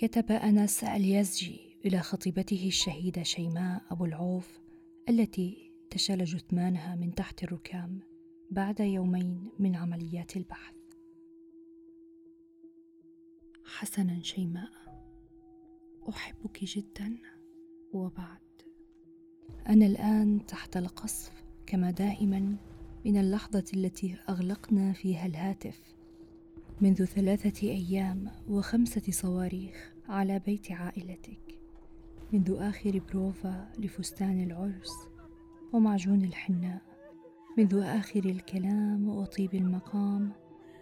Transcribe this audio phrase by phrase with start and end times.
[0.00, 4.60] كتب أنس اليزجي إلى خطيبته الشهيدة شيماء أبو العوف
[5.08, 8.00] التي تشل جثمانها من تحت الركام
[8.50, 10.74] بعد يومين من عمليات البحث.
[13.64, 14.70] حسنا شيماء
[16.08, 17.18] أحبك جدا
[17.92, 18.62] وبعد.
[19.68, 22.56] أنا الآن تحت القصف كما دائما
[23.04, 25.97] من اللحظة التي أغلقنا فيها الهاتف.
[26.80, 31.58] منذ ثلاثة أيام وخمسة صواريخ على بيت عائلتك
[32.32, 34.92] منذ آخر بروفا لفستان العرس
[35.72, 36.82] ومعجون الحناء
[37.58, 40.32] منذ آخر الكلام وطيب المقام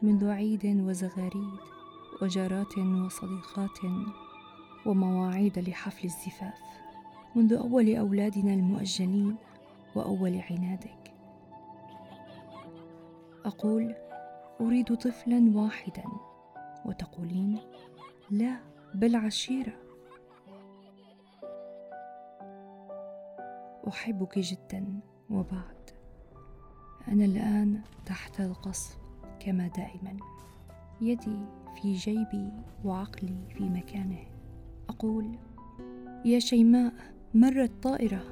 [0.02, 1.58] منذ عيد وزغاريد
[2.22, 3.78] وجارات وصديقات
[4.86, 6.60] ومواعيد لحفل الزفاف
[7.34, 9.36] منذ أول أولادنا المؤجلين
[9.94, 11.12] وأول عنادك.
[13.44, 14.05] أقول
[14.60, 16.04] أريد طفلا واحدا.
[16.84, 17.58] وتقولين
[18.30, 18.60] لا
[18.94, 19.72] بل عشيرة.
[23.88, 25.90] أحبك جدا وبعد.
[27.08, 28.98] أنا الآن تحت القصف
[29.40, 30.16] كما دائما.
[31.00, 31.38] يدي
[31.74, 32.52] في جيبي
[32.84, 34.24] وعقلي في مكانه.
[34.88, 35.38] أقول
[36.24, 36.92] يا شيماء
[37.34, 38.24] مرت طائره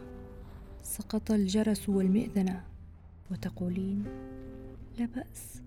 [0.83, 2.65] سقط الجرس والمئذنة.
[3.31, 4.05] وتقولين
[4.99, 5.63] لا بأس.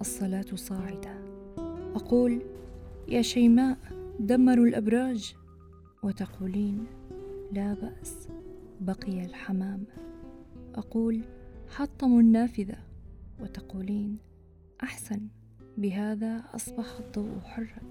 [0.00, 1.22] الصلاة صاعدة.
[1.94, 2.42] أقول
[3.08, 3.78] يا شيماء
[4.20, 5.34] دمروا الأبراج.
[6.02, 6.86] وتقولين
[7.52, 8.28] لا بأس
[8.80, 9.84] بقي الحمام.
[10.74, 11.24] أقول
[11.68, 12.78] حطموا النافذة.
[13.40, 14.18] وتقولين
[14.82, 15.28] أحسن
[15.78, 17.82] بهذا أصبح الضوء حرا.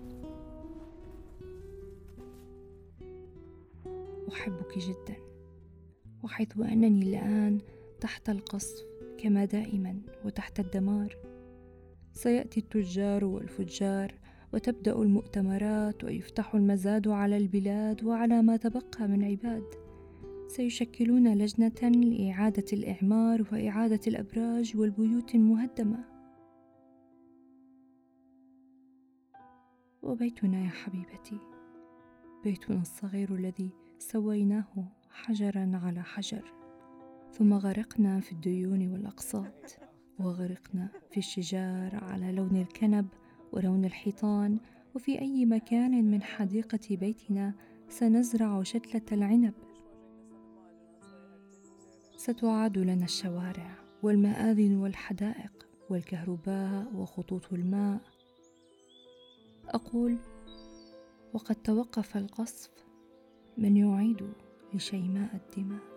[4.32, 5.16] أحبك جدا
[6.24, 7.60] وحيث أنني الآن
[8.00, 8.86] تحت القصف
[9.18, 11.31] كما دائما وتحت الدمار.
[12.14, 14.14] سيأتي التجار والفجار
[14.54, 19.64] وتبدأ المؤتمرات ويفتح المزاد على البلاد وعلى ما تبقى من عباد.
[20.48, 26.04] سيشكلون لجنة لإعادة الإعمار وإعادة الأبراج والبيوت المهدمة.
[30.02, 31.40] وبيتنا يا حبيبتي
[32.44, 33.70] بيتنا الصغير الذي
[34.00, 36.54] سويناه حجرا على حجر
[37.32, 39.91] ثم غرقنا في الديون والأقساط.
[40.26, 43.08] وغرقنا في الشجار على لون الكنب
[43.52, 44.60] ولون الحيطان
[44.96, 47.54] وفي أي مكان من حديقة بيتنا
[47.90, 49.54] سنزرع شتلة العنب.
[52.18, 58.02] ستعاد لنا الشوارع والمآذن والحدائق والكهرباء وخطوط الماء.
[59.68, 60.18] أقول
[61.34, 62.72] وقد توقف القصف
[63.58, 64.34] من يعيد
[64.74, 65.91] لشيماء الدماء.